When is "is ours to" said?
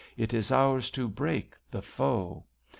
0.33-1.07